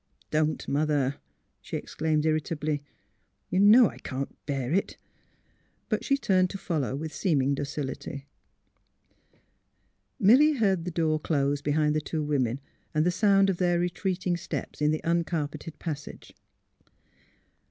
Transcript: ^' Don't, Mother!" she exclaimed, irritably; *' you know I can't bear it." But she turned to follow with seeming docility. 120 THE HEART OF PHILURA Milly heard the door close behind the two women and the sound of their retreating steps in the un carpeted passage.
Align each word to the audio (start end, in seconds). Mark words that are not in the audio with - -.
^' 0.27 0.29
Don't, 0.31 0.67
Mother!" 0.67 1.17
she 1.61 1.77
exclaimed, 1.77 2.25
irritably; 2.25 2.81
*' 3.15 3.49
you 3.51 3.59
know 3.59 3.87
I 3.87 3.99
can't 3.99 4.35
bear 4.47 4.73
it." 4.73 4.97
But 5.89 6.03
she 6.03 6.17
turned 6.17 6.49
to 6.49 6.57
follow 6.57 6.95
with 6.95 7.13
seeming 7.13 7.53
docility. 7.53 8.25
120 10.17 10.53
THE 10.53 10.57
HEART 10.57 10.57
OF 10.57 10.57
PHILURA 10.57 10.57
Milly 10.57 10.57
heard 10.59 10.85
the 10.85 10.89
door 10.99 11.19
close 11.19 11.61
behind 11.61 11.93
the 11.95 12.01
two 12.01 12.23
women 12.23 12.59
and 12.95 13.05
the 13.05 13.11
sound 13.11 13.51
of 13.51 13.57
their 13.57 13.77
retreating 13.77 14.37
steps 14.37 14.81
in 14.81 14.89
the 14.89 15.03
un 15.03 15.23
carpeted 15.23 15.77
passage. 15.77 16.33